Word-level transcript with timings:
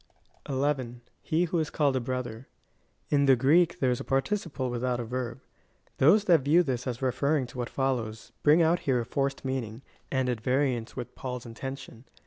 11. 0.49 1.01
If 1.05 1.11
he 1.29 1.43
who 1.43 1.59
is 1.59 1.69
called 1.69 1.95
a 1.95 1.99
brother. 1.99 2.47
In 3.11 3.27
the 3.27 3.35
Greek 3.35 3.77
there 3.79 3.91
is 3.91 3.99
a 3.99 4.03
participle^ 4.03 4.71
without 4.71 4.99
a 4.99 5.03
verb.* 5.03 5.41
Those 5.99 6.23
that 6.23 6.41
view 6.41 6.63
this 6.63 6.87
as 6.87 7.03
refer 7.03 7.35
ring 7.35 7.45
to 7.45 7.59
what 7.59 7.69
follows, 7.69 8.31
bring 8.41 8.63
out 8.63 8.79
here 8.79 8.99
a 9.01 9.05
forced 9.05 9.45
meaning, 9.45 9.83
and 10.11 10.27
at 10.27 10.41
variance 10.41 10.95
with 10.95 11.13
Paul's 11.13 11.45
intention. 11.45 12.05